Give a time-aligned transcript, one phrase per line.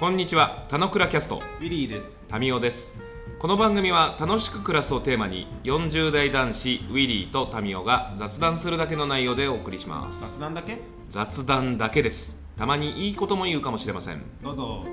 [0.00, 2.24] こんにちは、たのくらキャスト、ウィリーです。
[2.26, 3.02] タミオです。
[3.38, 10.38] この番組は楽しく暮らすをテーマに、40代男子ウィリーとタミオが雑談するだけの内容でお送りします。
[10.38, 10.78] 雑談だけ？
[11.10, 12.42] 雑談だけです。
[12.56, 14.22] たまにいいことも言うかもしれません。
[14.42, 14.86] どうぞ。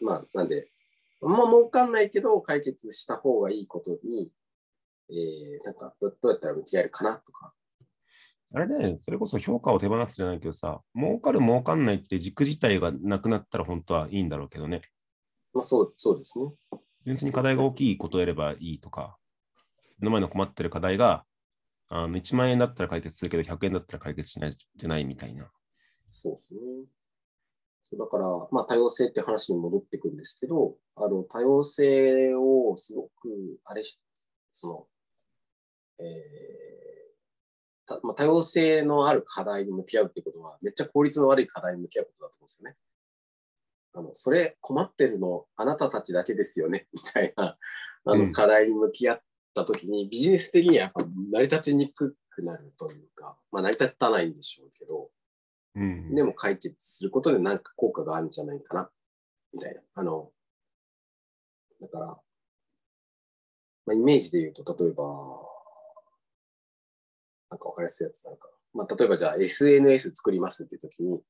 [0.00, 0.68] まあ、なんで、
[1.20, 4.30] あんま儲かんないけど、解決した方がいいことに、
[5.10, 7.52] えー、なんかど、どうやったら向き合えるかなとか。
[8.54, 14.82] あれだよね、それこそ評価を手放すじゃないけどさ、儲かる儲かんないって軸自体がなくなったら本当はいいんだろうけどね。
[15.52, 16.46] まあ、そう、そうですね。
[17.04, 19.16] 純粋に課題が大きいことをやればいいとか、
[19.98, 21.24] 目の前の困ってる課題が
[21.90, 25.50] あの1万円だったら解決するけど、100円だったら解決しないじゃないみたいな。
[26.12, 26.60] そうですね。
[27.82, 34.00] そうだから、まあ、多様性って話に戻ってくるんですけど、あの、多様性をすごく、あれし、
[34.52, 34.86] その、
[35.98, 36.93] えー
[37.86, 42.76] 多様性のある課題に向き合うってことは、めっちゃ効率の悪い課題に向き合うことだと思うんですよね。
[43.94, 47.58] あの、それ困ってるのあなたたちだけですよね、 みたいな、
[48.04, 49.22] あうんの、課題に向き合っ
[49.54, 55.10] たときに、ビジネス的にはやっぱ成り立ちにくくなるというか、まあ、成り立たないんでしょうけど、
[55.76, 56.14] うん。
[56.14, 58.90] でも解決することで何か効果があるんじゃないかな、
[59.52, 59.82] みたいな。
[59.94, 60.32] あの、
[61.80, 65.43] だから、まあ、イメージで言うと、例えば、
[67.54, 68.48] なんかわかりやすいやつなんか。
[68.72, 71.20] まあ、例えばじゃあ SNS 作りますっていう時に、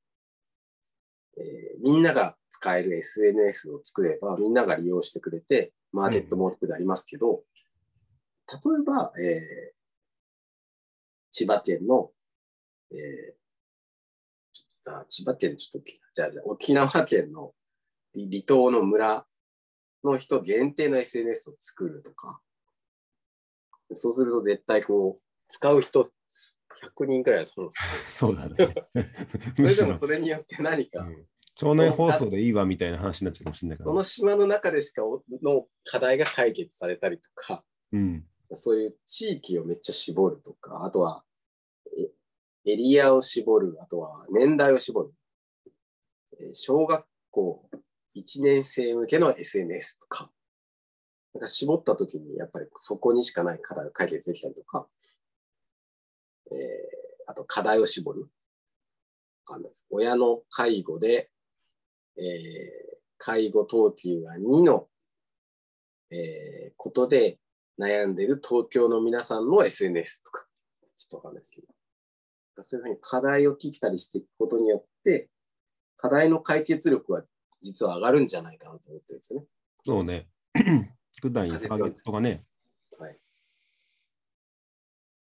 [1.37, 7.43] えーみんなが使える SNS を作れば、みんなが利用してくれて、マーケットも大きくなりますけど、
[8.47, 9.75] 例えば、えー
[11.29, 12.11] 千葉県の、
[12.91, 17.53] えーあ千葉県ちょっと、じゃあ、じゃあ沖縄県の
[18.15, 19.27] 離島の村
[20.03, 22.39] の人限定の SNS を作るとか、
[23.93, 27.77] そうすると絶対こう、使う人100人くらいだと思うんで
[28.09, 28.55] す そうだね。
[29.55, 33.93] それでもそれによって何か、うん町内放送でいいわみたいな話になっちゃうかもしれないからね。
[33.93, 37.63] その島の中でしかおの課題が解決されたりとか、
[37.93, 38.27] うん。
[38.55, 41.23] そういう地域をめっちゃ絞るとか、あとは
[41.97, 42.11] え
[42.73, 45.13] エリアを絞る、あとは年代を絞る。
[46.41, 47.69] えー小学校
[48.15, 50.29] 1年生向けの SNS とか、
[51.33, 54.87] なんか絞ったときにやっぱりそこにしかない課題を解決できたりとか、
[56.51, 56.57] えー
[57.27, 58.21] あと課題を絞る。
[58.21, 58.27] わ
[59.55, 61.31] かんないです親の介護で、
[62.17, 64.87] えー介護等級が2の、
[66.11, 67.39] えーことで
[67.79, 70.45] 悩んでる東京の皆さんの SNS とか、
[70.95, 75.29] ちょっとわかんないですけど、そういうふうに課題を聞いたりしていくことによって、
[75.97, 77.23] 課題の解決力は
[77.61, 79.47] 実は上がるんじゃないかなと思ってるんですよね。
[79.85, 80.29] そうね。
[81.21, 82.45] 普段1ヶ月とかね。
[82.99, 83.19] はい。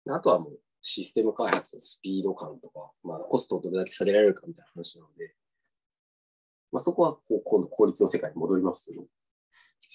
[0.09, 5.34] あとはもうシステム開発のスピード感とか、まあ、コストをどれだけ下げられるかみたいな話なので、
[6.72, 9.04] まあ、そこはこう今度効率の世界に戻りますけど、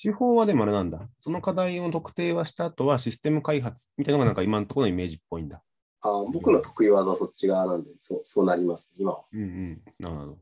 [0.01, 1.07] 手法はでもあれなんだ。
[1.17, 5.63] その課題を特定はした後はシステム開発みたいなのがなんか今のところのイメージっぽいんだ。
[6.01, 9.23] あー僕の得意技はそっち側なんで、そうそうなります、今は。
[9.31, 9.81] うんうん。
[9.97, 10.37] なるほど。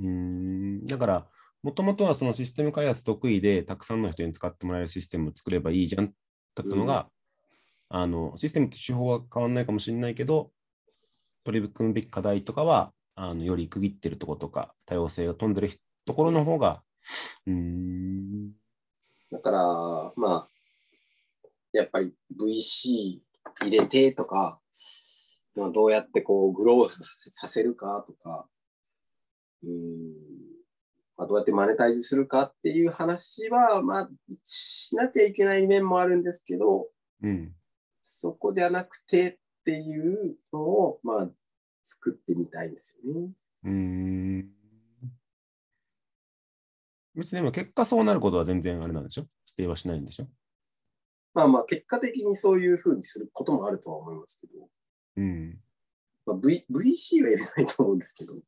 [0.00, 0.86] うーん。
[0.86, 1.26] だから、
[1.62, 6.14] もともとはそのシステム開発得意で、たくさんの人に使ってもらえるシステムを作ればいいじゃんだっ
[6.54, 7.08] たのが、
[7.88, 10.50] あの、システムと手法は変わらないかもしれないけど、
[11.44, 15.70] 取り組むべき課題とかは、あのより区切ってるところとか、多様性が飛んでる
[16.06, 16.82] ところの方が、
[17.46, 18.52] うーん。
[19.30, 20.48] だから、まあ、
[21.72, 23.20] やっぱり VC
[23.60, 24.60] 入れてとか、
[25.54, 28.48] まあ、どうやってこうグロースさせるかとか、
[29.62, 30.44] うーん
[31.16, 34.08] まあ、どうやってマネタイズするかっていう話は、まあ、
[34.42, 36.88] しなきゃいけない面もあるんですけど、
[37.22, 37.52] うん。
[38.06, 41.30] そこじゃなくてっていうのを、まあ、
[41.82, 43.30] 作ってみたいですよね。
[43.64, 44.50] うーん。
[47.14, 49.26] 別にでも結果そうなることは全然あれなんでしょ？
[49.46, 50.26] 否定はしないんでしょ？
[51.32, 54.68] まあまあ、結果的にそういうふうにすることもあるとは思いますけど、
[55.16, 55.58] うん。
[56.26, 58.40] まあ、v、VC は入れないと思うんですけど、い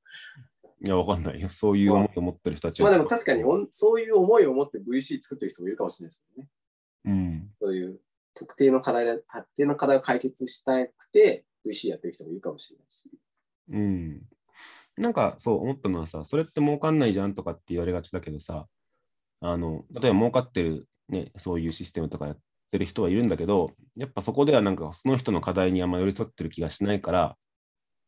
[0.82, 1.48] や、わかんないよ。
[1.48, 6.48] そういう思いを持ってる人たちはまあでも確かにおんそういう思いを持って VC 作ってる人もいるかもしれないですよね。
[7.06, 7.50] うん。
[7.58, 8.00] そういう
[8.36, 13.10] 特定の課題だ、特定の課題を解決したくて VC やってる人もいるかもしれないし。
[13.70, 14.22] うん。
[14.96, 18.66] なんかそう思ったのはさ、それって儲かんないじゃんとかって言われがちだけどさ、
[19.40, 22.38] あの、例えば儲かってるね、そういうシステムとかやっ
[22.70, 27.36] てる人はいるんだけど、やっぱそこではなんかその人の課題にあんま寄り添ってる気がしないから、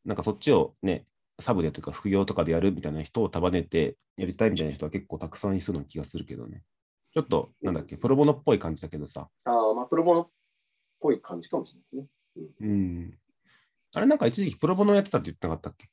[0.04, 1.06] なんかそっちをね、
[1.40, 6.62] サブでというか副業とかでやるみたいな人を束ねてやりたいみたいな人は結構たくさんいそうな気がするけどね。
[7.12, 9.28] ちょっと、なんだっけ、プロボノっぽい感じだけどさ。
[9.44, 10.31] ああ、まあ、プロボノっ
[11.00, 12.06] ぽい感じかもしれないですね。
[12.60, 13.19] うん。
[13.94, 15.88] あれなんか一時期プロボノやってたって言ってなかったっけ？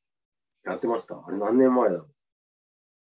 [0.65, 1.15] やってました。
[1.25, 2.07] あれ何年前だろう。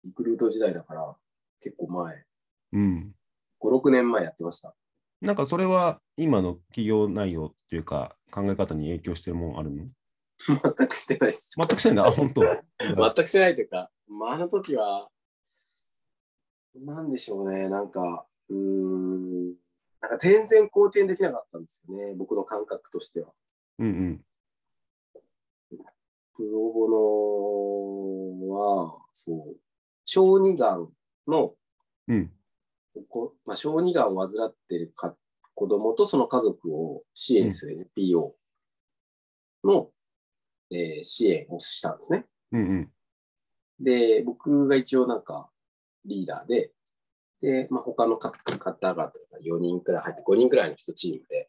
[0.04, 1.16] リクルート時代だから、
[1.60, 2.24] 結構前。
[2.72, 3.14] うん。
[3.60, 4.74] 5、6年前やってました。
[5.20, 9.84] なんかそれは今の企業内容っていうか考え方に影響してるもんあるの？
[10.48, 11.50] 全くしてないです。
[11.58, 12.06] 全くしてんだ。
[12.06, 12.40] あ、本当？
[12.80, 15.10] 全くしてないと いうか、まあ、あの時は、
[16.74, 19.48] なんでしょうね、なんか、うーん、
[20.00, 23.32] なんか全然好転できなかったんですよね、僕の感覚としては。
[23.78, 24.24] うんうん。
[26.36, 29.56] プロボノは、そう、
[30.04, 30.88] 小児がん
[31.26, 31.54] の、
[32.08, 32.32] うん。
[33.08, 35.16] こまあ、小児がんを患っているか
[35.54, 38.34] 子供とその家族を支援する NPO
[39.64, 39.90] の、
[40.72, 42.26] えー支援をしたんですね。
[42.52, 42.92] うんうん。
[43.78, 45.50] で、僕が一応なんか
[46.04, 46.72] リーダーで、
[47.40, 49.12] で、まあ、他の方方々が
[49.42, 51.48] 4人くらい入って5人くらいの人チームで、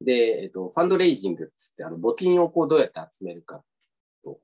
[0.00, 3.62] で、えっと、ファンドレイジングっつって、あの募金をこうどうやって集めるか
[4.24, 4.38] と。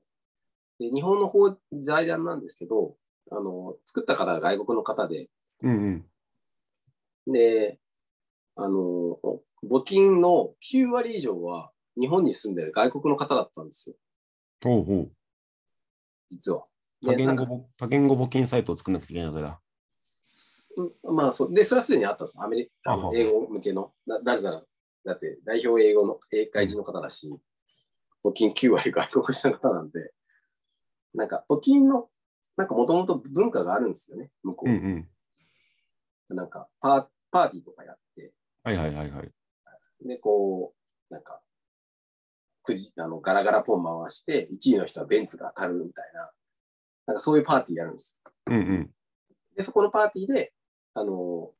[0.79, 2.95] で、日本の方財団なんですけど、
[3.31, 5.29] あの、作った方が外国の方で、
[5.61, 6.05] うん
[7.27, 7.33] うん。
[7.33, 7.79] で、
[8.55, 9.17] あの、
[9.63, 13.95] 募金の9割以上は日本に住んでる外国の方だったんですよ、
[14.65, 15.11] おうおう。
[16.29, 16.65] 実は。
[17.05, 19.59] 多言語多言語募金サイトを作んなきゃいけないわけだ。
[21.11, 22.41] まあそ、で、それはすでにあったんです。
[22.41, 23.93] アメリカあはは英語向けの。
[24.07, 24.63] ななぜなら、
[25.05, 27.29] だって代表英語の英会人の方だし、
[28.23, 30.13] 募金9割外国人の方なんで、
[31.13, 32.09] なんか募金の、
[32.57, 34.69] なんかもともと文化があるんですよね、向こう。
[34.69, 35.07] うん
[36.29, 36.35] うん。
[36.35, 38.33] なんかパーパーティーとかやって、
[38.63, 39.31] はいはいはいはい。
[40.07, 40.73] で、こ
[41.09, 41.41] う、なんか、
[42.63, 46.31] くじ、あの、ガラガラポン回して、1位の人はベンツが当たるみたいな、
[47.05, 48.31] なんかそういうパーティーやるんですよ。
[48.47, 48.91] うんうん。
[49.55, 50.53] で、そこのパーティーで、
[50.93, 51.51] あの、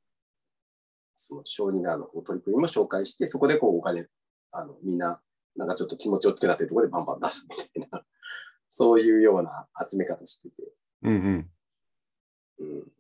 [1.16, 4.08] その小児がんの取り組みも紹介して、そこでこうお金、
[4.52, 5.22] あの、みんな、
[5.56, 8.06] なんかちょっと気持ちよくなってるところでバンバン出すみたいな、
[8.70, 10.74] そういうような集め方してて、
[11.04, 11.14] うん
[12.60, 12.66] うん。
[12.66, 12.92] うん。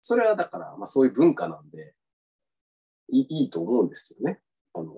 [0.00, 1.94] それはだから、まあそういう文化なんで、
[3.10, 4.40] いいいいと思うんですけどね。
[4.74, 4.94] あの、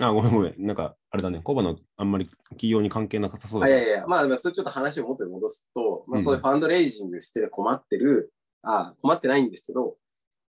[0.00, 0.66] あ、ごめんごめん。
[0.66, 1.40] なんか、あれだね。
[1.42, 3.72] コバのあんまり企業に関係なさそうだね。
[3.72, 8.32] あいやいや、まあ、まあそれちょっと話を元に戻すと、まあ、うんそういうファンドレイジングして困ってる、
[8.62, 9.96] あ困ってないんですけど、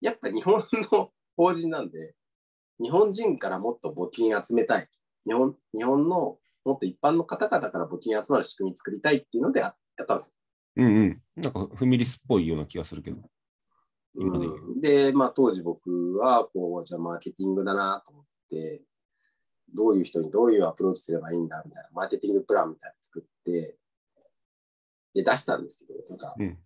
[0.00, 2.14] やっぱ日本の法人なんで、
[2.82, 4.88] 日本人からもっと募金集めたい。
[5.26, 10.34] 日本日本のもっと一般の方々から募金集まる仕組み作りたいっていうのでややったんですよ。
[10.76, 11.22] うんうん。
[11.36, 13.18] なんか、フミリスっぽいような気がするけど。
[14.18, 18.82] 今でうんで、まあ当時僕は、こう、じゃあマーケティングだなと思って、
[19.74, 23.76] どういう人にどういうアプローチすればいいんだみたいな、マーケティングプランみたいなの作って、
[25.14, 26.58] で、出したんですけど、なんか、うん。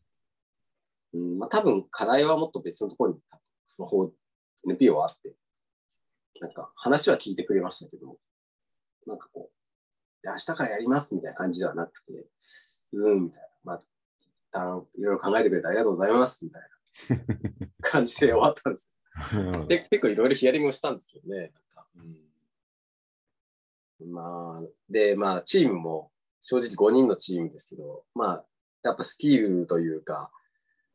[1.13, 3.21] うん、まあ多分課題はもっと別のところに、
[3.67, 4.13] その方、
[4.67, 5.35] NPO はあって、
[6.41, 8.19] なんか話は聞いてくれましたけど、
[9.07, 12.13] なんかこう、で明日からやりますみたいな感じではなくて、
[12.93, 13.47] うん、みたいな。
[13.63, 13.83] まあ、
[14.21, 18.93] 一旦いろいろ考えてくれてありがとうございます、みたいな 感じで終わったんです
[19.35, 19.67] よ。
[19.67, 21.41] で結構いろいろヒアリングをしたんですけどね。
[21.41, 22.30] なんかうん、
[24.07, 26.11] まあ、で、まあ、チームも
[26.41, 28.45] 正直5人のチームですけど、まあ、
[28.83, 30.31] やっぱスキルというか、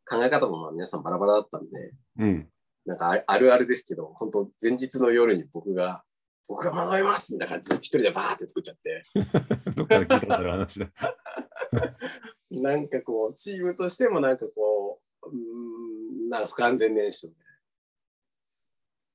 [0.10, 2.50] 考え方もまあ皆さんバラバラだったんで、うん。
[2.86, 6.04] なんかああるあるですけど、本当前日の夜に僕が、
[6.48, 9.04] 僕が学びますみたいな感じで一人でバーって作っちゃって、
[9.76, 10.92] どっかで聞いたことある話だ。
[12.52, 15.36] なんかこう、チームとしてもなんかこう、うー
[16.28, 17.46] ん、なんか不完全燃焼で、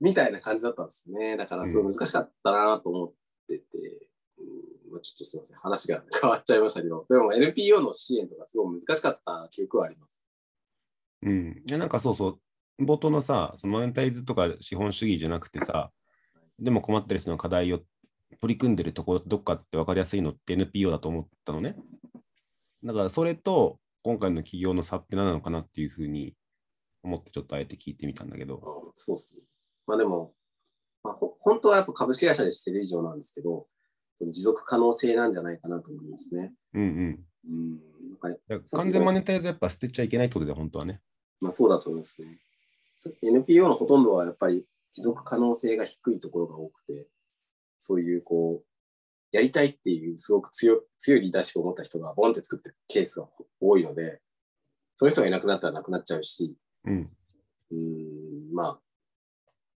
[0.00, 1.37] みたいな感じだったんですね。
[1.37, 3.12] だからすごい難しかったなと思っ
[3.59, 10.23] てて、うんまあ、ちょっとすみません、話が変わっちゃいましたけど、でも NPO の支援とかすごい難しかった記憶はあります。
[11.23, 11.62] うん。
[11.69, 12.40] いや、なんかそうそ
[12.78, 12.85] う。
[12.85, 15.90] 冒頭のさ、そのマネタイズとか資本主義じゃなくてさ、
[16.59, 17.80] でも困ってる人の課題を
[18.40, 21.76] 取り組んでるところどっかって分かりやすいのって NPO だと思ったのね。
[22.85, 26.35] だからそれと今回の企業の差って何なのかなっていうふうに
[27.02, 28.62] 思ってちょっとあえて聞いてみたんだけど。
[28.88, 29.42] あそうですね。
[29.87, 30.33] まあでも、
[31.02, 33.66] まあ、ほ本当はやっぱ株式会社でしてる以上なんですけど、
[34.19, 36.52] その持続可能性なんじゃないかなと思いますね。
[36.75, 37.25] うんうん。
[37.49, 37.80] うん。
[38.73, 41.00] 完全マネタイズやっぱ捨てちゃいけないってことで本当はね。
[41.40, 42.38] まあそうだと思いますね。
[43.23, 47.09] NPO のほとんどはやっぱり持続可能性が低いところが多くて、
[47.78, 48.64] そういうこう、
[49.33, 53.28] やりたいっていうすごく強強いリーダーシップを持った人がボンって作ってるケースが
[53.61, 54.21] 多いので、
[54.97, 57.11] その人がいなくなったらなくなっちゃうし、うん。
[57.71, 58.80] うーん、まあ、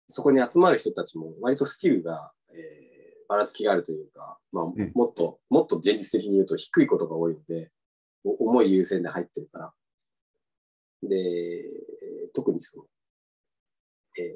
[0.08, 2.84] そこに集まる人たちも割とスキルが、えー
[3.28, 7.70] ばらつきがあるというか、まあ、んもっと、もっと現実的に言うと低いことが多いので、
[8.25, 9.73] お重い優先で入ってるから。
[11.02, 11.64] で、
[12.34, 12.84] 特にその、
[14.18, 14.28] えー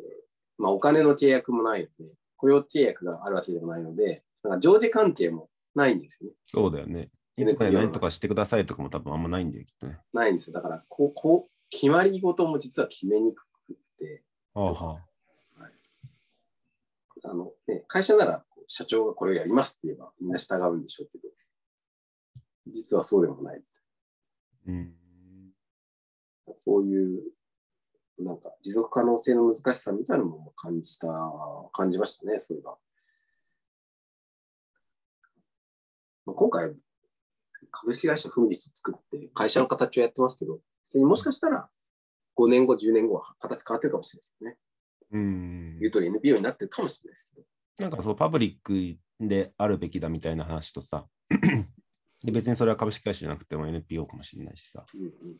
[0.59, 6.37] まあ、お金の契約もないので、雇用契約があるわけでもないので、なんか上下関係もないんですよね。
[6.47, 7.11] そうだよね。
[7.37, 9.99] いつまで何とかしてくださいとかも多分あんまないんだよ、きっとね。
[10.13, 10.55] ないんですよ。
[10.55, 14.23] だから、こう、こう、決まり事も実は決めにくくて、
[14.55, 15.01] はあは
[17.25, 21.29] あの、ね、会社なら社長がこれをやりますって言えばみんな従うんでしょうけど、
[22.67, 23.63] 実はそうでもない。
[24.67, 24.95] うん。
[26.55, 27.23] そういう、
[28.19, 31.09] なんか持続可能性の難しさみたいなのも感じた、
[31.73, 32.77] 感じましたね、それが。
[36.27, 36.75] まあ今回、
[37.71, 41.69] 株式会社フミリスを作って会社の形をやってますけど、別にもしかしたら
[42.37, 44.59] 5年後、10年後は形変わってるかもしれないですよね。
[45.11, 47.47] うん言う通り NPO になってるかもしれないですけど。
[47.79, 51.07] なんかそう、パブリックであるべきだみたいな話とさ、
[52.25, 54.85] で別にそれは株式会社じゃなくても NPO かもしれないしさ。
[54.95, 55.38] うんうん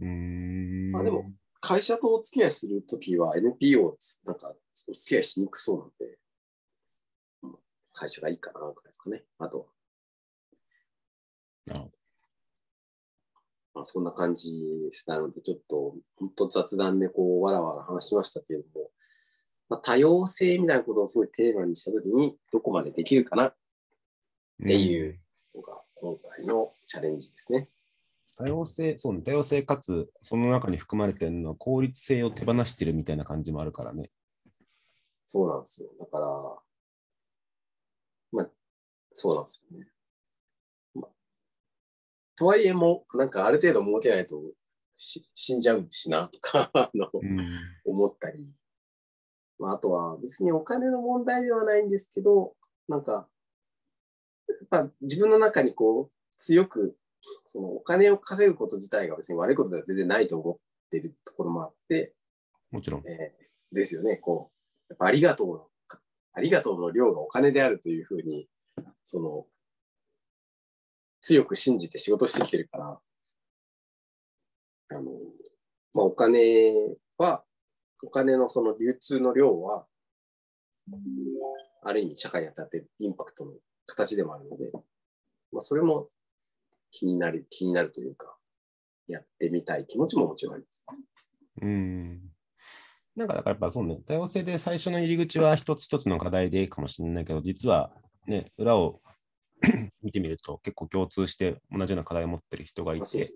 [0.00, 0.92] うーん。
[0.92, 4.54] まあでも、会社とお付き合いするときは NPO なんか
[4.88, 6.18] お付き合いしにくそうなんで、
[7.42, 7.58] うん
[7.92, 9.24] 会社がいいかなぐらいですかね。
[9.38, 9.66] あとは、
[11.66, 11.95] なるほど
[13.76, 14.50] まあ、そんな感じ
[14.84, 15.04] です。
[15.06, 18.90] なので、ちょっと本当雑談でこうわらわら話しましたけれども、
[19.68, 23.54] まあ、多様性みたいなことをすごいテーマにしたときに、どこまでできるかなっ
[24.66, 25.20] ていう
[25.54, 27.68] のが今回のチャレンジですね。
[28.38, 34.10] 多様性、そうね、多様性かつ、その中に含まれてるのは効率性を手放してるみたいな感じもあるからね。
[35.26, 35.90] そうなんですよ。
[36.00, 36.26] だから、
[38.32, 38.50] まあ、
[39.12, 39.86] そうなんですよね。
[42.38, 44.40] まあ、とはいえも、なんかある程度儲けないと
[44.94, 47.50] し死んじゃうしなとか あのうん。
[47.84, 48.46] 思ったり、
[49.58, 52.56] まあ、あとは別にお金の問題ではないんですけど、
[52.88, 53.28] なんか、
[54.48, 56.96] やっぱ自分の中にこう強く、
[57.46, 62.14] そのお金を稼ぐこと自体が別に悪いことでは全然ないと思ってるところもあって、
[62.70, 63.02] もちろん。
[63.06, 64.50] えーですよね、こ
[64.88, 65.68] う、やっぱありがとうの、
[66.32, 68.48] ありがとうの量がお金であるというふうに、
[69.02, 69.46] その、
[71.26, 73.00] 強く信じて仕事してきてるから、
[74.90, 75.10] あの、
[75.92, 76.72] まあ、お金
[77.18, 77.42] は、
[78.00, 79.86] お金のその流通の量は、
[81.82, 83.50] ある意味社会に与えてるインパクトの
[83.86, 84.70] 形でもあるので、
[85.50, 86.10] まあ、それも
[86.92, 88.36] 気になる、気になるというか、
[89.08, 90.86] やってみたい気持ちももちろんあります。
[91.60, 92.20] うん。
[93.16, 97.90] なんかだからやっぱそうね、多様性で最初の入り口は一つ一つの課題でいいかもしれないけど、実は
[98.28, 99.00] ね、裏を
[100.02, 103.32] 見てみると結構共通して同じような課題を持ってる人がいて、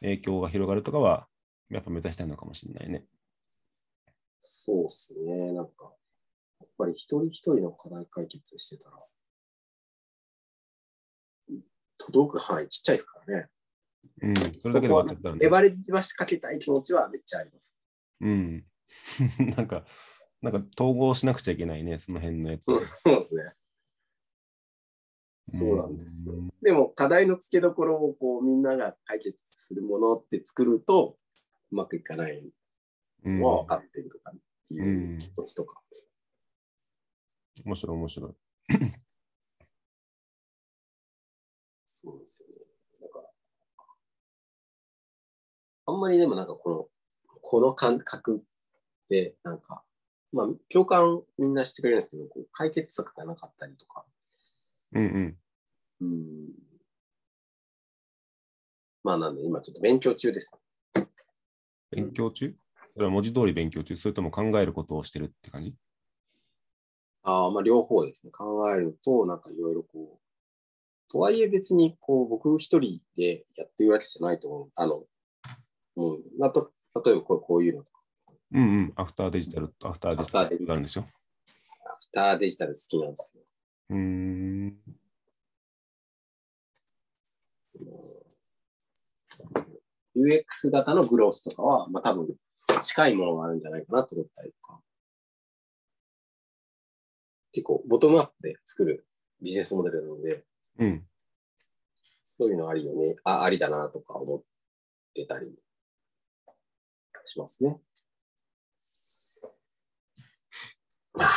[0.00, 1.26] 影響が広がるとかは
[1.70, 3.04] やっぱ目指したいのかもしれないね。
[4.40, 5.52] そうですね。
[5.52, 5.92] なんか、
[6.60, 8.96] やっぱり一人一人の課題解決してたら、
[11.98, 13.48] 届く範囲ちっちゃいですからね。
[14.22, 15.48] うん、それだけで終わっちゃったらねレ。
[15.48, 17.74] バレッジは仕掛けたい気持ちはめっちゃあります。
[18.20, 18.64] うん。
[19.56, 19.84] なんか、
[20.42, 22.66] なんか統合しなくちゃいけないね、その辺のやつ。
[22.66, 23.52] そうですね。
[25.48, 26.52] そうなんですようん。
[26.60, 31.16] でも課題の付けどころをこうみんなが解決するものって作ると
[31.72, 32.42] うまくいかない
[33.24, 34.32] うんのは分かってるとか
[34.70, 35.80] いう気持ちとか。
[37.64, 38.34] 面白い、面白い。
[41.86, 42.54] そうですよね。
[43.00, 43.28] だから、
[45.86, 46.88] あんまりでもなんかこの、
[47.40, 48.44] この感覚
[49.08, 49.82] で、なんか、
[50.32, 54.04] まあ、共感みんなしてくれるんですけど、こう解決策がなかったりとか、
[54.92, 55.36] うんうん。
[56.00, 56.48] うん。
[59.02, 60.52] まあ、なんで今ちょっと勉強中です。
[61.90, 62.54] 勉強中？
[62.94, 63.96] それは文字通り勉強中？
[63.96, 65.74] それとも考えることをしてるって感じ？
[67.22, 68.32] ああ、まあ、両方ですね。
[68.32, 74.70] 考えると、なんかいろいろこう、とはいえ別に、こう、僕一人でやってるわけじゃないと思う。
[74.74, 75.04] あの、
[75.96, 76.72] うん、なと
[77.04, 78.00] 例えばこうこういうのとか、
[78.52, 78.92] うんうん。
[78.96, 83.42] アフターデジタルとアフターデジタルがあるんでしょアフターデジタル好きなんですよ。
[83.90, 84.76] うーん。
[90.16, 92.36] UX 型のグロースとかは、まあ多分
[92.82, 94.80] 近いものがあるんじゃないかなと思ったりとか。
[97.52, 99.06] 結構ボトムアップで作る
[99.40, 100.44] ビジネスモデルなので、
[100.78, 101.06] うん。
[102.24, 104.42] そういうのありよね、あ、ありだなとか思っ
[105.14, 105.54] てたり
[107.24, 107.78] しますね。
[111.18, 111.34] ああ、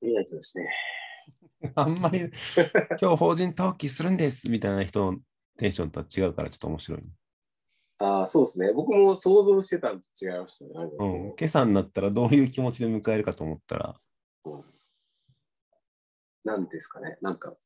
[0.00, 0.68] 見ないとですね。
[1.74, 2.30] あんまり、
[3.00, 5.18] 今日法人登記するんですみたいな人の
[5.56, 7.02] テンションとは違うからちょっと面白い。
[7.98, 8.72] ああ、そうですね。
[8.72, 10.70] 僕も想像してたのと違いましたね。
[10.98, 11.04] う。
[11.04, 14.00] うん今朝になったらどういう気持ちで迎えるかと思ったら、
[16.44, 17.16] なんですかね。
[17.22, 17.56] なんか、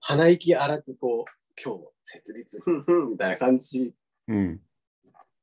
[0.00, 2.62] 鼻息荒くこう、今日設立、
[3.10, 3.94] みたいな感じ
[4.28, 4.60] うん。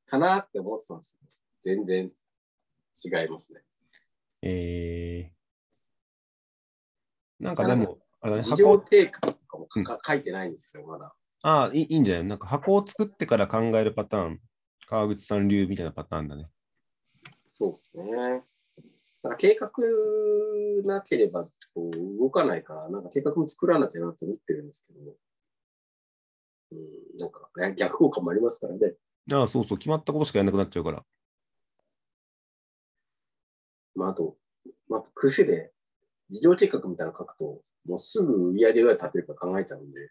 [0.06, 1.18] かなって思ってたんですよ。
[1.62, 2.10] 全然
[3.04, 3.62] 違いますね。
[4.42, 5.32] え
[7.42, 11.12] なんかでも、あれだね、事箱業計画とかもかか書いてないんですよ、まだ。
[11.42, 12.24] ああいい、いいんじゃない？
[12.24, 14.40] なんか箱を作ってから考えるパターン、
[14.86, 16.48] 川口さん流みたいなパターンだね。
[17.50, 18.04] そうですね。
[19.24, 19.70] なんか計画
[20.84, 25.00] なければこう動かないから、なんか計画も作らなきゃなと思ってるんですけど、
[26.72, 26.78] うん、
[27.18, 28.94] なんかね逆効果もありますからね。
[29.32, 31.04] ああ、そうそう、決まったことしかやんなくなっちゃうから。
[33.94, 34.36] まあ、あと、
[34.88, 35.70] まあ、癖で
[36.32, 40.10] 事業計画みたいなの書くと、もうすぐ売り上げどうやって立てるか考えちゃうんで、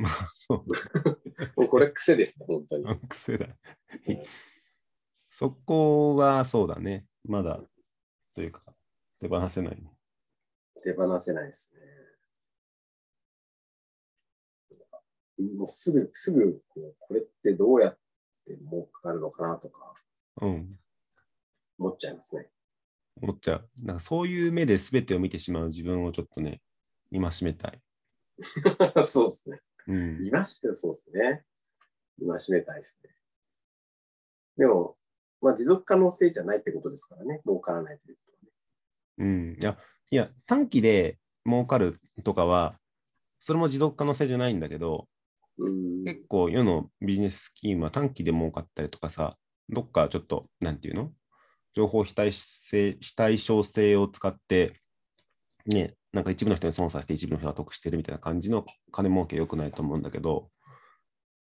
[0.00, 1.60] まあ、そう。
[1.60, 2.84] もうこれ癖ですね、本当に。
[3.08, 3.46] 癖だ。
[5.30, 7.06] そこがそうだね。
[7.24, 7.60] まだ、
[8.34, 8.62] というか、
[9.20, 9.82] 手放せない。
[10.82, 11.80] 手放せないですね。
[15.56, 17.98] もうすぐ、すぐこう、これってどうやっ
[18.46, 19.94] て儲かるのかなとか
[20.40, 20.78] うん。
[21.78, 22.48] 思っちゃいますね。
[23.20, 23.68] 思っちゃう。
[23.82, 26.60] なんかそういう目で全てを見てしまう自分をちょっとね、
[27.12, 27.80] 戒めたい。
[29.06, 29.60] そうですね。
[29.86, 30.26] うん。
[30.26, 31.44] 今しめ、そうですね。
[32.18, 33.10] 今しめたいですね。
[34.56, 34.96] でも、
[35.40, 37.40] まあ持続可能性じゃないってことですからね。
[37.44, 38.50] 儲からないということはね。
[39.18, 39.56] うん。
[39.60, 39.78] いや、
[40.10, 42.78] いや短期で儲かるとかは、
[43.38, 45.08] それも持続可能性じゃないんだけど、
[45.58, 46.04] うん。
[46.04, 51.12] 結構世のビジネススキームは短期で儲かったりとかさ、どっかちょっと、なんていうの？
[51.74, 54.80] 情報非対性非対称性を使って、
[55.66, 60.48] ね、なんか一部の人に損させて一部の人が得してるみたいな感じの金儲け良くないと思うんだけど、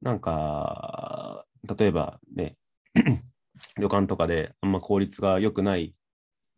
[0.01, 1.45] なんか、
[1.77, 2.57] 例えばね、
[3.77, 5.95] 旅館とかであんま効率が良くない、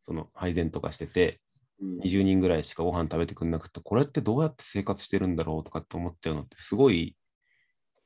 [0.04, 1.42] その配膳とかしてて、
[1.80, 7.16] うん20人ぐらいしかご飯食べてくれなくて、これってどうやって生活してるんだろうとかって思っちゃうのって、すごい、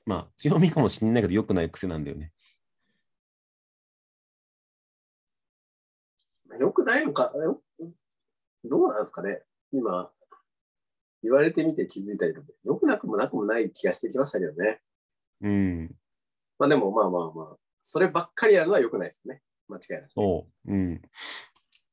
[0.06, 2.34] まあ、強みかもしれないけど、良くない癖なんだよね。
[6.83, 7.62] くないのか、よ
[8.63, 9.41] どうなんですかね？
[9.71, 10.12] 今、
[11.23, 14.82] 言われてみて気づいたりとか、よくなくもなくもない気がしてきましたけどね。
[15.41, 15.95] うん、
[16.60, 19.41] まあでもまあまあまあ、そればっかりやるのはよくないですね。
[19.67, 20.10] 間違いない。
[20.13, 20.71] そう。
[20.71, 21.01] うん。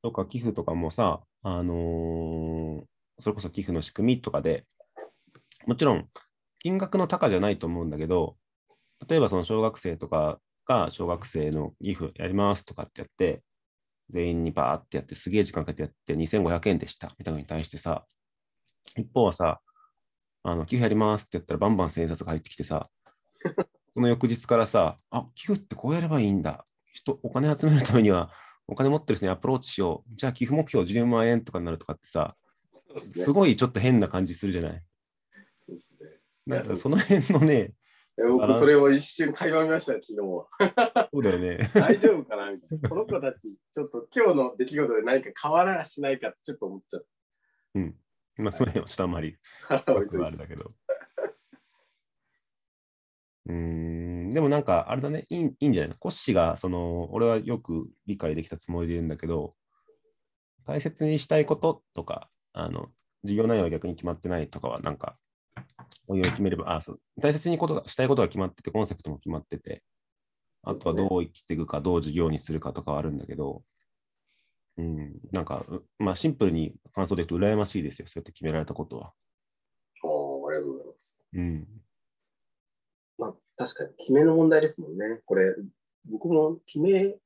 [0.02, 2.84] とか、寄付とかもさ、あのー
[3.20, 4.64] それこそ寄付の仕組みとかで、
[5.66, 6.08] もちろん、
[6.60, 8.36] 金額の高じゃないと思うんだけど、
[9.08, 13.42] 例えばその小学生とかが小学生の寄付やりますとかってやって、
[14.10, 18.04] 全員にバーってやって、すげえ時間かけてやって2500円でしたみたいなのに対してさ、
[18.96, 19.60] 一方はさ、
[20.42, 22.88] あの寄付やりますってやったらバンバン千円札が入ってきてさ、
[23.94, 26.66] その翌日からさ、あ、寄付ってこうやればいいんだ。
[26.92, 28.32] 人、お金集めるためには、
[28.66, 30.14] お金持ってる人にアプローチしよう。
[30.14, 32.36] じゃあ寄付目標10万円とかになるとかってさ、
[32.96, 34.82] すねすごいちょっと変な感じするじゃない。
[35.56, 36.08] そうですね。
[36.46, 37.74] なんかその辺のね、え
[38.26, 41.08] 僕、それを一瞬垣間見ましたよ、昨日は。
[41.12, 41.58] そうだよね。
[41.74, 42.88] 大丈夫かなみたいな。
[42.88, 47.06] この子たち、ちょっと今日の出来事で何か変わらしないかってちょっと思っちゃっ
[47.74, 47.96] うん。
[48.38, 49.04] まあ、その辺 はちょっ
[50.08, 50.72] とああれだけど。
[53.46, 55.96] うーん、でもなんか、あれだね、いいいいんじゃないの？
[55.98, 59.54] コッシーが、その、俺はよく理解できたつもりで言うんだけど、
[60.64, 65.18] 大切にしたいこととか、あの、授業内容が逆に決まってないとかは、なんか、
[66.06, 69.82] おいおい決めれば、あ、そう、大切にことがしたいことが決まってて、コンセプトも決まってて、
[70.62, 73.62] あとはどう生きていくか、どう授業にするかとかはあるんだけど、
[74.78, 79.12] うん、なんか、うまあ、シンプルに感想で言うと、羨ましいですよ、そうやって決められたことは。
[80.04, 81.22] おーありがとうございます。
[81.32, 81.68] うん。
[83.18, 85.20] まあ、確かに決めの問題ですもんね。
[85.26, 85.54] これ、
[86.08, 87.16] 僕も決め、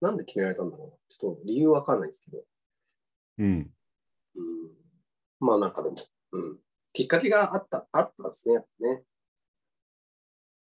[0.00, 0.92] なんで決められたんだろうな。
[1.08, 2.44] ちょっと理由わかんないですけど。
[3.38, 3.70] うん。
[4.34, 4.70] うん、
[5.40, 5.96] まあなんかでも、
[6.32, 6.58] うん。
[6.96, 9.02] きっかけがあった、あったんですね、ね。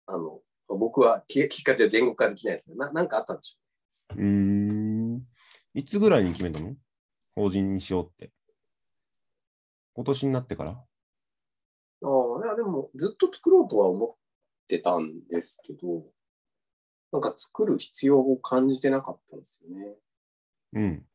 [0.08, 2.76] あの、僕はききっかけを言語化できないですね。
[2.76, 5.22] ななんかあったんでしょうーん。
[5.76, 6.76] いつぐらいに決めたの？
[7.36, 8.32] 法人にしようって。
[9.94, 10.72] 今年になってから？
[10.72, 12.08] う。
[12.08, 14.16] ああ、いや、でもずっと作ろうとは思っ
[14.68, 16.04] てたんですけど、
[17.12, 20.00] なんか作る必要を感じてなかったんですよね。
[20.74, 21.06] うん。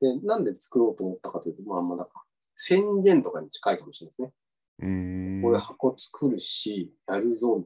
[0.00, 2.22] で、なんで作ろうと思ったかというと、まあまあ、なんか
[2.58, 4.32] 宣言とかに近いかもしれないですね。
[4.80, 5.42] うーん。
[5.42, 7.64] これ箱作るし、やるぞ。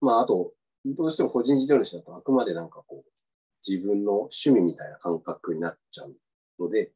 [0.00, 0.52] まあ、あと、
[0.84, 3.10] どうしても個人事業主だとあくまでなんかこう、
[3.66, 6.16] 自分の趣味みたいな感覚になっちゃう
[6.58, 6.92] ので、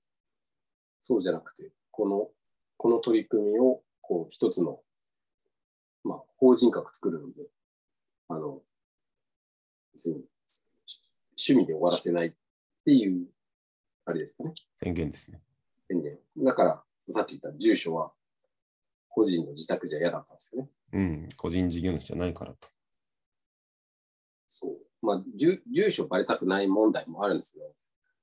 [1.02, 2.30] そうじゃなくて、この、
[2.76, 4.80] この取り組みを、こう、一つの、
[6.04, 7.48] まあ、法人格作るので、
[8.28, 8.62] あの、
[9.92, 10.24] 別に
[11.36, 12.32] 趣味で終わらせないっ
[12.84, 13.26] ていう、
[14.04, 14.52] あれですかね。
[14.76, 15.40] 宣言ですね。
[15.88, 16.18] 宣言。
[16.38, 18.12] だから、さっき言った住所は、
[19.12, 20.70] 個人の自宅じゃ嫌だったんですよね。
[20.92, 21.28] うん。
[21.36, 22.68] 個人事業主じゃないからと。
[24.48, 24.78] そう。
[25.06, 27.74] まあ、住住所バレたくない問題もあるんですよ。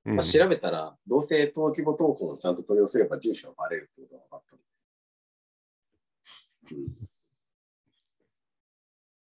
[0.06, 6.76] うんまあ、調べたら、どうせ登記簿謄本をちゃんと取り寄せれば住所がバレるってことが分かったので。
[6.76, 6.94] うん、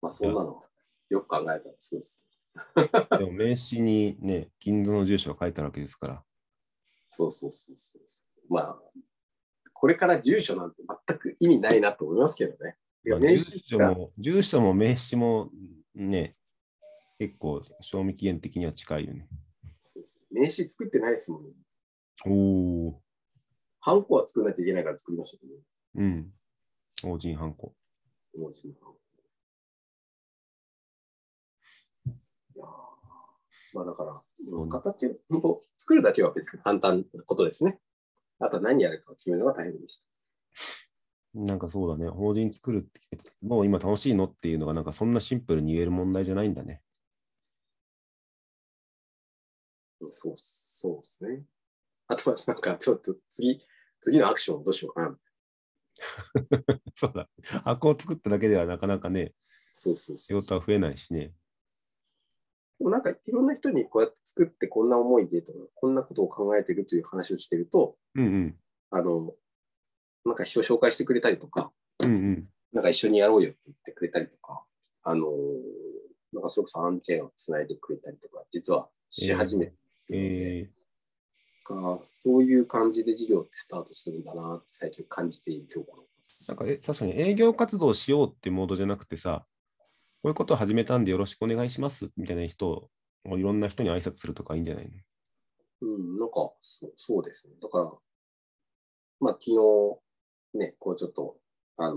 [0.01, 0.61] まあ、そんなの
[1.09, 2.25] よく考えたらそうです。
[2.75, 2.89] で
[3.25, 6.21] も名刺にね、銀座の住所が書いてあるわけですから。
[7.09, 8.53] そうそうそうそうそう。
[8.53, 8.77] まあ、
[9.79, 12.77] これから住所なんて全く意味ないなと思いますけどね。
[13.05, 15.51] 住名刺が所も、住所も名刺も
[15.93, 16.35] ね、
[17.19, 19.27] 結構賞味期限的には近いよね。
[19.83, 21.51] そうです名刺作ってないですもんね。
[22.25, 23.01] おお。
[23.79, 25.61] ハンコは作らないといけないから作りましたけど、ね、
[25.95, 26.31] うん。
[27.03, 27.75] 法人ハンコ。
[28.35, 28.99] 文字のハンコ
[32.55, 32.67] いやー
[33.73, 34.21] まあだから、
[34.69, 37.79] 形を、本当作るだけは別に簡単なことですね。
[38.39, 40.06] あとは何やるかを決めるのが大変でした。
[41.34, 42.10] なんかそうだね。
[42.10, 46.82] 法人作るって聞いてもう今楽しいのっていうのがなんかそんなシンプルに言える問題じゃないんだね。
[50.10, 51.43] そう、そうですね。
[52.08, 53.60] あとはなんかちょっと次、
[54.02, 55.17] 次のアクションどうしようかな。
[56.95, 57.30] そうだ。
[57.63, 59.34] 箱を作っただけではなかなかね、
[59.71, 60.19] そうそうそう。
[60.19, 61.34] 仕事は増えないしね。
[62.80, 68.56] でもなんかいろんな人にこうやって作ってこんな思いでとか、こんなことを考えてるという話をしてると、うんうん。
[68.91, 69.34] あの、
[70.25, 72.49] なんか人を紹介してくれたりとか、うんうん。
[72.73, 74.65] なんか一緒にやろうよって言ってくれたりとか、
[75.03, 75.32] あの、
[76.34, 79.73] なんかそれこそ案件をつないでくれたりとか、実はし始めて
[80.10, 80.69] え
[81.63, 86.47] か、そういう感じで事業ってスタートするんだなって最近感じているところですー、。
[86.49, 89.45] なんかえ確かに営業活動しようってモードじゃなくてさ、
[89.77, 89.86] こ
[90.25, 94.91] ういうことを始めたんでよろしくお願いしますみたいな人を、いろんな人に挨拶するとかいいんじゃないの？
[95.82, 97.53] うん、なんかそそうですね。
[97.62, 97.91] だから、
[99.19, 101.38] まあ昨日、ね、こうちょっと、
[101.77, 101.93] あの、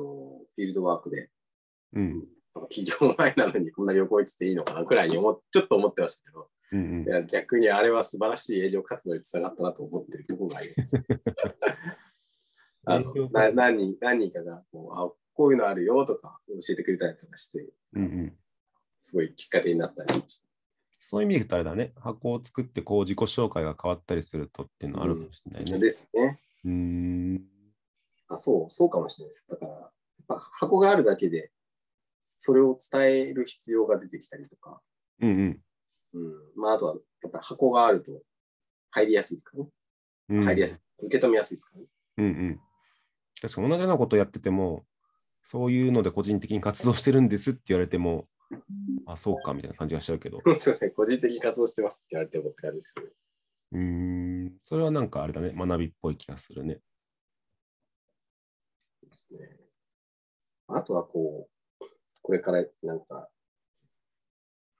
[0.54, 1.30] フィールドワークで、
[1.94, 2.24] うん。
[2.68, 10.96] 企業前なのにこんな旅行行ってていいのかなくらいに思っちょっと思ってましたけど、うんいや逆にあれは素晴らしい営業活動につながったなと思ってるところがあります。
[12.86, 18.04] あのな何人何人かがこうあ、こういうのあるよとか教えてくれたりとかして、うん。
[18.04, 18.38] うんうん。
[19.00, 20.46] すごいきっかけになったりしました。
[21.00, 25.78] そういう意味で言うとあれだね、箱を作ってこう自己紹介が変わったりするとっていうのはあるかもしれないね。
[25.78, 26.40] ですね。
[26.64, 27.42] うーん。
[28.28, 29.46] あそう、そうかもしれないです。
[29.48, 29.90] だから、やっ
[30.28, 31.50] ぱ箱があるだけで、
[32.36, 34.80] それを伝える必要が出てきたりとか、
[35.20, 35.60] うん
[36.14, 36.34] うん。
[36.56, 38.22] まあ、あとは、やっぱり箱があると
[38.90, 39.70] 入りやすいですからね。
[40.30, 40.44] うん。
[40.44, 41.06] 入りやすい。
[41.06, 41.86] 受け止めやすいですからね。
[42.18, 42.60] うんうん。
[43.40, 44.84] 確かに同じようなことをやってても、
[45.42, 48.28] そういうので個人的に活動してるんですって言われても、
[49.06, 50.38] あ、そうかみたいな感じがしちゃうけど。
[50.38, 50.90] そうですよね。
[50.90, 53.06] 個人的に活動してますって言われてもって感じですけど。
[53.72, 54.52] うーん。
[54.66, 56.74] それはなんかあれだね、学びっぽい気がするね。
[56.74, 56.82] で
[59.12, 59.38] すね。
[60.68, 61.48] あとはこ
[61.80, 61.84] う、
[62.22, 63.28] これからなんか、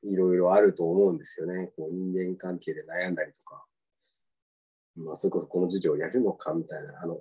[0.03, 1.73] いろいろあると思うんですよね。
[1.77, 3.65] こう人間関係で悩んだりとか、
[4.97, 7.19] まあ、それこそこの授業をやるのかみたいな、あの、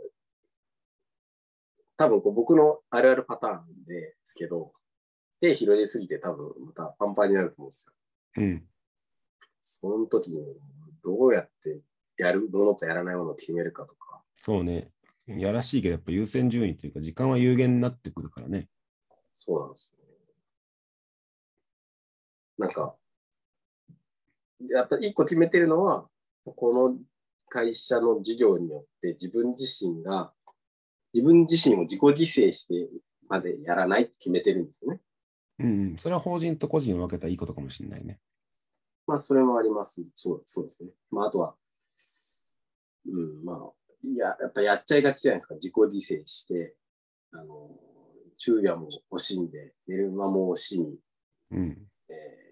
[1.98, 4.72] 多分こう僕のあるあるパターンですけど、
[5.42, 7.94] 手広げすぎて多分またパンパンになると思うんですよ。
[8.38, 8.64] うん。
[9.60, 10.38] その時に
[11.04, 11.82] どうやって
[12.18, 14.92] やるものとやらないものを決めるかとか、そうね。
[15.28, 18.68] やらしいけど、やっぱ優先順位というか、時間は有限になってくるからね。
[19.36, 20.10] そうなんですよね。
[22.58, 22.96] なんか、
[24.68, 26.08] やっぱり一個決めてるのは、
[26.44, 26.98] この
[27.48, 30.34] 会社の事業によって自分自身が、
[31.14, 32.90] 自分自身を自己犠牲して
[33.28, 35.00] までやらないって決めてるんですよね。
[35.60, 35.98] うん、うん。
[35.98, 38.20] それは法人と個人を分けたらいいことかもしれないね。
[39.10, 40.04] まあ、それもあります。
[40.14, 40.92] そうそうですね。
[41.10, 41.56] まあ、あとは、
[43.08, 43.72] うん、まあ、
[44.04, 45.56] いや、やっぱやっちゃいがちじゃないですか。
[45.56, 46.76] 自己犠牲して、
[47.32, 47.72] あの、
[48.38, 51.00] 昼夜も惜しんで、寝る間も惜しみ、
[51.52, 51.88] うん。
[52.10, 52.50] えー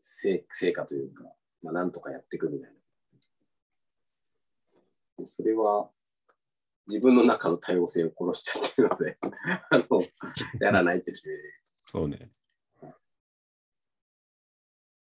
[0.00, 1.24] 成成果というか、
[1.62, 2.76] まあ、なんとかやっていくみたいな。
[5.18, 5.90] でそれは、
[6.88, 9.18] 自分の中の多様性を殺しちゃってるので、
[9.70, 10.02] あの、
[10.60, 12.32] やらないって決めるそうね。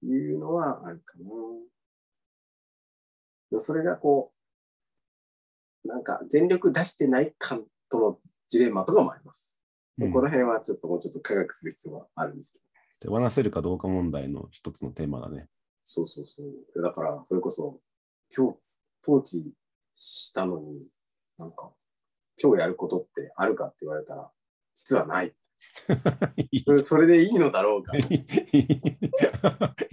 [0.03, 1.25] いうのはあるかな。
[3.51, 4.33] でもそれがこ
[5.85, 9.61] う、なんか全力出してない感とのジレンマとかもあります。
[9.99, 12.65] うんこの辺はちょっともうちょっと科学する必要はあるんですけど。
[13.01, 15.49] 手放せるかどうか問題の一つのテーマだね。
[15.83, 16.83] そうそうそう。
[16.83, 17.81] だから、それこそ、
[18.37, 18.59] 今日、
[19.05, 19.53] 登記
[19.95, 20.87] したのに、
[21.39, 21.73] なんか、
[22.41, 24.31] 今日やることってあるかって言われたら、
[24.75, 25.35] 実はない。
[26.83, 27.97] それでいいのだろうか。
[27.97, 28.01] い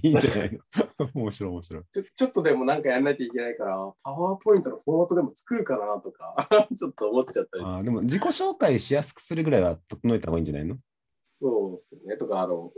[0.03, 0.59] い んじゃないの？
[1.13, 1.83] 面白い面白い。
[1.91, 7.63] ちょちょっとでもなんかやんないといけないから、パワーポイントのフォーマットでも作るかなとか、ちょっと思っちゃったり。
[7.63, 10.77] あーでも自己紹介しやすくするぐらいは整えた方がいいんじゃないの？
[11.21, 12.17] そうですよね。
[12.17, 12.71] とか、あの、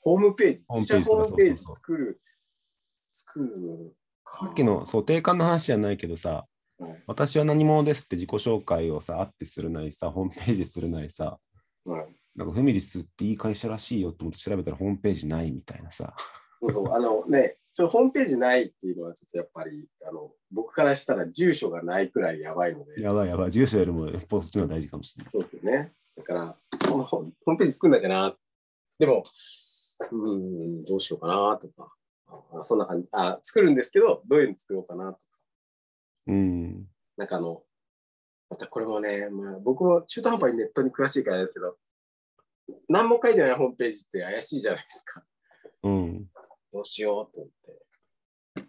[0.00, 2.20] ホームページ、自社ホームページ作る、
[3.12, 3.94] 作る
[4.26, 6.46] ささっきのそう定款の話じゃないけどさ、
[6.78, 11.38] はい私は何者ですって自己紹介をさ、あってするなりさ、ホームページするなりさ、
[11.84, 16.14] はいなんかフミリスっていい会社らしいよと思って調べたらホームページないみたいなさ。
[16.60, 25.32] そうそう、あのね、ちょホームページないっていうのは、ちょっとやっぱり、あの僕からしたら住所がないくらいやばいので、やばいやばい、住所よりもよっぽどそっちの方が大事かもしれない。
[25.32, 25.92] そうですよね。
[26.16, 26.56] だから、
[26.88, 28.36] このホホームページ作んなきゃな。
[28.98, 29.24] でも、
[30.10, 31.92] うーん、どうしようかなとか、
[32.58, 35.20] あそんな感じあ、作るんですけど、どういうの作ろうかなとか、
[36.28, 36.86] うん。
[37.16, 37.62] なんかあの、
[38.50, 41.76] またこれもね、まあ、僕も中途半端にネットに詳しいからですけど、
[42.88, 45.24] 何も書いてないホームページって怪しいじゃないですか。
[45.82, 46.26] うん。
[46.72, 48.68] どうしようと思って。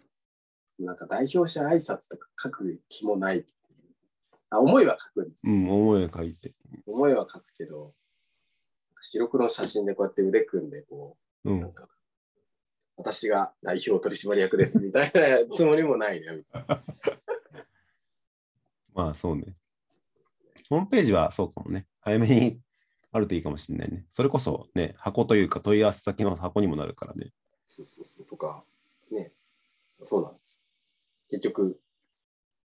[0.78, 3.46] なんか代表者挨拶とか書く気もない。
[4.50, 5.50] あ思いは書くんですう。
[5.50, 6.54] ん、思いを書いて。
[6.86, 7.94] 思いは書くけど、
[9.00, 11.72] 白黒の写真でこうやって腕組んで、こう、うんなん。
[11.72, 11.88] か、
[12.96, 16.36] 私が代表取締役ですみたいなつもりもないね。
[16.36, 16.82] みたいな
[18.94, 19.56] まあそうね。
[20.68, 21.86] ホームページはそうかもね。
[22.00, 22.60] 早めに
[23.16, 24.04] あるといいかもしれないね。
[24.10, 27.32] それこそね、箱というか問い合わせ先の箱にもなるからね。
[27.64, 28.26] そうそうそう。
[28.26, 28.64] とか、
[29.10, 29.32] ね。
[30.02, 31.38] そうなんですよ。
[31.38, 31.80] 結局、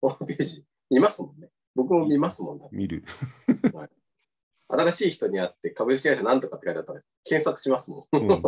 [0.00, 1.48] ホームページ見ますもんね。
[1.74, 2.68] 僕も見ますもんね。
[2.72, 3.04] 見る。
[4.68, 8.16] 新しい人に会って株式会社なんとかって書いてあったら検索しますもん。
[8.16, 8.42] うん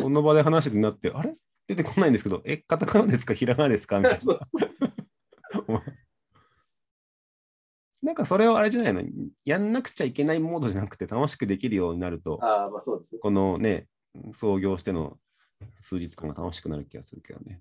[0.00, 1.34] その場で話しててなって、あれ？
[1.66, 3.34] 出てこないんですけど、え、カタカナですか？
[3.34, 3.98] ひらがなですか？
[3.98, 4.20] みたいな。
[4.24, 4.40] そう
[8.02, 9.02] なんかそれをあれじゃないの？
[9.44, 13.20] やんなくちゃいけないモードじゃなくて楽しくできるようになると、ああ、まあそうですね。
[13.20, 13.86] このね、
[14.32, 15.18] 創業しての
[15.80, 17.60] 数日間が楽しくなる気がするけどね。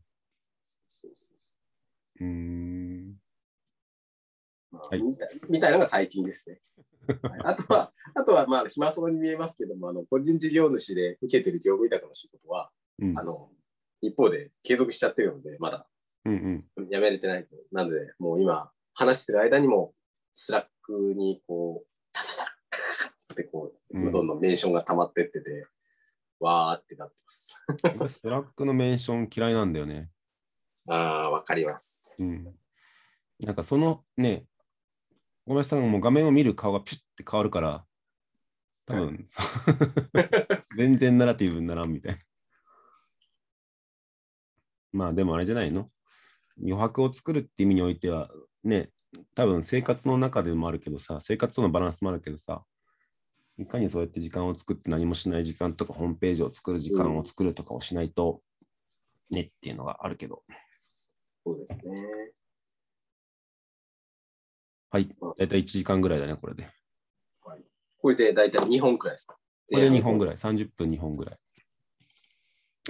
[0.87, 1.31] そうそ
[2.21, 3.15] ううーん。
[4.71, 6.61] まあはいみたいみたいなのが最近ですね。
[7.21, 12.71] はいあとは、あとはまあ暇そうに見えますけども、あの個人事業主で受けてる業務委託の仕事は、
[13.01, 13.49] うんあの
[14.01, 15.85] 一方で継続しちゃってるので、まだ
[16.23, 16.89] うんうん。
[16.89, 17.49] やめれてないと。
[17.73, 19.93] なので、もう今、話してる間にも、
[20.41, 25.67] スラックにこう、タタタッって こう、うんどんどんメンションが溜まってってて、
[26.39, 27.55] わーってなってます。
[27.99, 30.09] 俺スラックのメンション嫌いなんだよね。
[30.87, 32.15] ああ、わかります。
[32.19, 32.57] うん。
[33.41, 34.47] なんかそのね、
[35.45, 37.85] 小林さんがもう画面を見る顔がピュッて変わるから、
[38.85, 39.25] 多分、
[40.77, 42.19] 全然ナラティブにならんみたいな。
[44.93, 45.89] まあでもあれじゃないの？
[46.57, 48.31] 余白を作るって意味においては、
[48.63, 48.91] ね、
[49.35, 52.63] 多分生活の中でもあるけどさ、生活とのバランスもあるけどさ、
[53.57, 58.41] いかにそうやって時間を作って何もしない時間とか、ホームページを作る時間を作るとかをしないと、
[59.31, 60.43] ねっていうのがあるけど。
[61.45, 62.31] そうですね。
[64.91, 65.07] はい。
[65.37, 66.67] だいたい1時間ぐらいだね、これで。
[67.43, 67.61] はい、
[67.99, 69.37] これで大体2本くらいですか？
[69.71, 70.35] これで2本ぐらい。
[70.35, 70.53] らい。
[70.53, 71.39] 30分2本ぐらい。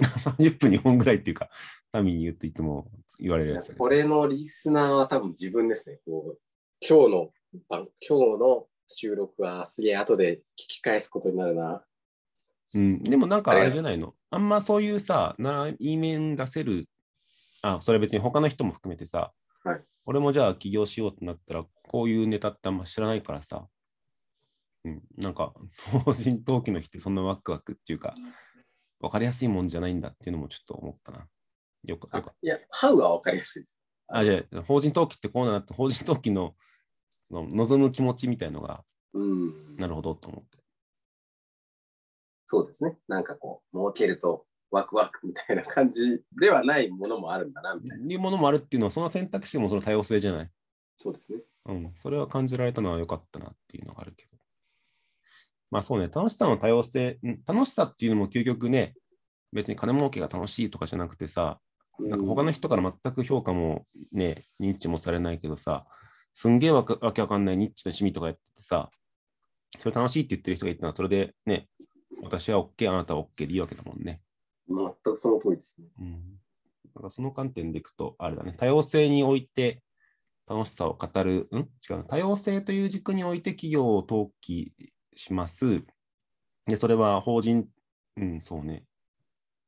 [0.00, 1.50] 30分2本ぐらいっていうか、
[1.94, 3.84] 民に言っていつも言われるやつだけど。
[3.84, 5.98] 俺のリスナーは多分自分ですね。
[6.06, 6.38] こう
[6.86, 7.30] 今日の
[7.68, 11.84] 番、今日の収録はすげえ後で聞き返すことになるな。
[12.72, 14.14] うん、でもなんかあれじゃないの？
[14.30, 16.88] あんまそういうさ、内面出せる、
[17.62, 19.32] あ、それ別に他の人も含めてさ、
[19.64, 23.66] はい俺もじゃあ起業しようってなったら、こういうネタってあんま知らないからさ、
[24.84, 25.52] うん、なんか、
[26.04, 28.14] 法人登記の日ってそんなワクワクっていうか、
[29.00, 31.26] わかりやすいもんじゃないんだっていうのもちょっと思ったな。
[31.84, 33.78] よく、よくあいや、ハウは分かりやすいです。
[34.08, 36.54] あ、じゃあ、法人登記ってこうなって、法人登記の
[37.30, 39.76] その望む気持ちみたいのが、うん。
[39.76, 40.58] なるほどと思って。
[42.46, 42.98] そうですね。
[43.08, 48.12] なんかこう、儲けるぞ、ワクワクみたいな感じではないものもあるんだな、みたいな。
[48.12, 50.50] いうものもあるっていうのは、その選択肢もその多様性じゃない？
[50.96, 51.40] そうですね。
[51.66, 54.36] うん、それは感じられたのは良かったなっていうのがあるけど。
[55.70, 58.94] まあそうね、楽しさの多様性、ん楽しさっていうのも究極ね、
[59.52, 61.60] 別に金儲けが楽しいとかじゃなくてさ、
[61.98, 65.86] なんか他の人から全く評価もね、認知もされないけどさ、
[66.32, 68.90] すんげえわけわかんないニッチな趣味とかやっててさ、
[69.80, 71.68] それ楽しいって言ってる人がいたら、それでね、
[72.22, 74.20] 私は OK、あなたは OK でいいわけだもんね。
[74.68, 75.88] 全くその通りですね。
[75.98, 76.12] うん。
[76.94, 79.82] だからその観点でいくと、あれだね、多様性において
[80.48, 81.58] 楽しさを語る、ん？
[81.58, 84.72] 違う、多様性という軸において企業を登記
[85.16, 85.84] します。
[86.66, 87.66] で、それは法人、
[88.16, 88.84] うん、そうね。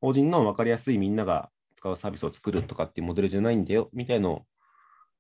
[0.01, 1.51] 法人の分かりやすいみんなが
[1.83, 4.47] 使うサービスを作るとかっていうモデルじゃないんだよ、みたいのを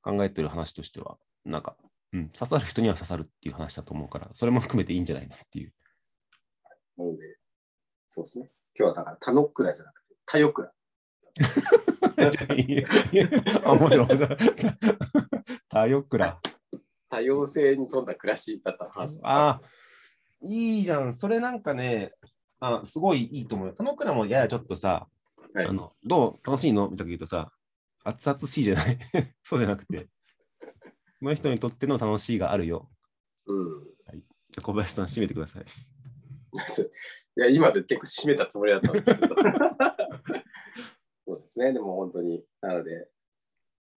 [0.00, 1.76] 考えてる話としては、なんか、
[2.12, 5.74] うん、刺さる人には刺さるっていう話だと思うから、それも含めていいんじゃないのっていう。
[6.96, 7.36] なので、
[8.06, 8.52] そうですね。
[8.78, 10.72] 今日はだから、タノックラじゃなくて、タヨクラ。
[13.64, 14.28] あ、面白い、面白い。
[15.68, 16.40] 多様くら。
[17.10, 19.20] 多様性に富んだ暮らしだった話。
[19.24, 19.60] あ
[20.42, 21.12] いいじゃん。
[21.12, 22.12] それなんかね、
[22.60, 23.74] あすごいいいと思うよ。
[23.74, 25.08] 田之倉もややちょっとさ、
[25.54, 26.88] はいあのどう楽しいの？
[26.88, 27.52] みたいな言うとさ、
[28.04, 28.98] 熱々しいじゃない？
[29.42, 30.08] そうじゃなくて、
[31.18, 32.90] その人にとっての楽しいがあるよ。
[33.46, 33.84] うん。
[34.14, 35.64] じゃあ小林さん、締めてください。
[37.36, 39.34] いや、今で結構締めたつもりだったんですけど。
[41.26, 42.44] そうですね、でも本当に。
[42.60, 43.08] なので、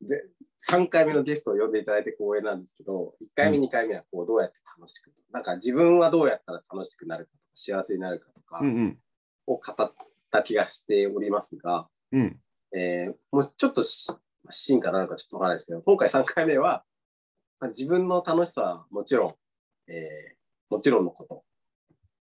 [0.02, 9.00] で3回目のゲストを呼んでいただいて光栄なんですけど、1回目、うん2回目はこうどうやって楽しく、なんか自分はどうやったら楽しくなるかとか、幸せになるかとかうんうん。
[9.48, 9.94] を語っ
[10.32, 12.40] た気がしておりますが、うん。
[12.76, 14.12] えーもうちょっとし
[14.50, 16.84] 進化なのかちょっとわからないですけど、今回3回目は、
[17.60, 20.36] まあ、自分の楽しさはもちろん、えー
[20.68, 21.44] もちろんのこと、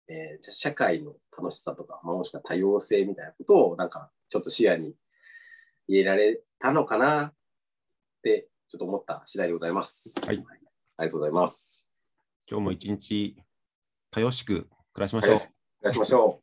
[0.08, 4.94] えーじゃあ社会の楽しさとか、まあ、もしくは多様性みたいなことをなんかちょっと視野に
[5.88, 7.34] 入れられたのかなっ
[8.22, 10.14] てちょっと思った次第でございます。
[10.26, 10.44] はい
[11.00, 11.82] ありがとうございます。
[12.46, 13.36] 今日も一日、
[14.14, 15.34] 楽しく暮らしましょう。
[15.34, 16.42] お願いしましょ